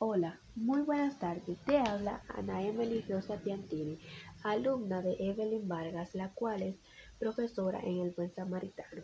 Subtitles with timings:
[0.00, 1.58] Hola, muy buenas tardes.
[1.66, 3.98] Te habla Ana Emily Rosa Piantini,
[4.44, 6.76] alumna de Evelyn Vargas, la cual es
[7.18, 9.02] profesora en el Buen Samaritano.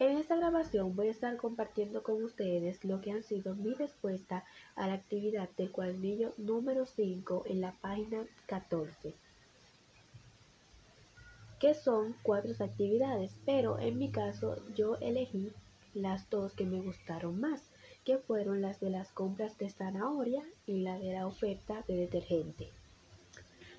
[0.00, 4.44] En esta grabación voy a estar compartiendo con ustedes lo que han sido mi respuesta
[4.74, 9.14] a la actividad del cuadernillo número 5 en la página 14,
[11.60, 15.52] que son cuatro actividades, pero en mi caso yo elegí
[15.94, 17.70] las dos que me gustaron más
[18.04, 22.68] que fueron las de las compras de zanahoria y la de la oferta de detergente.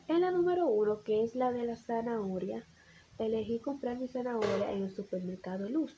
[0.07, 2.63] En la número uno, que es la de la zanahoria,
[3.17, 5.93] elegí comprar mi zanahoria en el supermercado Luz.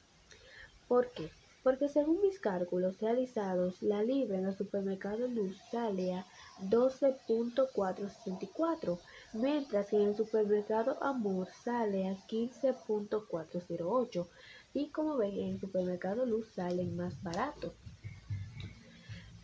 [0.87, 1.29] ¿Por qué?
[1.63, 6.25] Porque según mis cálculos realizados, la libra en el supermercado Luz sale a
[6.69, 8.97] 12.464,
[9.33, 14.27] mientras que en el supermercado Amor sale a 15.408.
[14.73, 17.73] Y como ven, en el supermercado Luz salen más barato.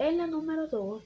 [0.03, 1.01] En la número 2,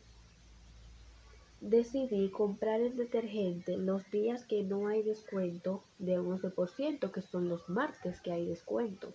[1.62, 7.70] decidí comprar el detergente los días que no hay descuento de 11%, que son los
[7.70, 9.14] martes que hay descuento.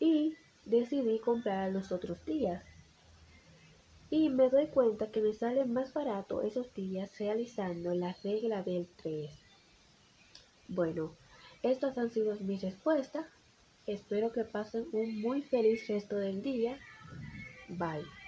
[0.00, 0.34] Y
[0.64, 2.64] decidí comprar los otros días.
[4.10, 8.88] Y me doy cuenta que me sale más barato esos días realizando la regla del
[9.04, 9.30] 3.
[10.66, 11.14] Bueno,
[11.62, 13.26] estas han sido mis respuestas.
[13.86, 16.76] Espero que pasen un muy feliz resto del día.
[17.68, 18.25] Bye.